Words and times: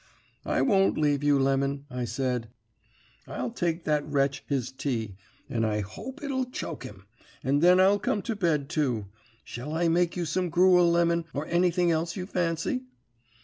"'I 0.47 0.63
won't 0.63 0.97
leave 0.97 1.21
you. 1.23 1.37
Lemon,' 1.37 1.85
I 1.91 2.05
said. 2.05 2.49
'I'll 3.27 3.51
take 3.51 3.83
that 3.83 4.03
wretch 4.07 4.43
his 4.47 4.71
tea, 4.71 5.15
and 5.47 5.63
I 5.63 5.81
hope 5.81 6.23
it'll 6.23 6.49
choke 6.49 6.81
him, 6.83 7.05
and 7.43 7.61
then 7.61 7.79
I'll 7.79 7.99
come 7.99 8.23
to 8.23 8.35
bed 8.35 8.67
too. 8.67 9.05
Shall 9.43 9.75
I 9.75 9.89
make 9.89 10.17
you 10.17 10.25
some 10.25 10.49
gruel, 10.49 10.89
Lemon, 10.89 11.25
or 11.35 11.45
anything 11.45 11.91
else 11.91 12.15
you 12.15 12.25
fancy?' 12.25 12.85